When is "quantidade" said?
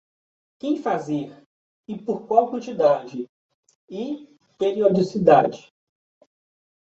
2.49-3.29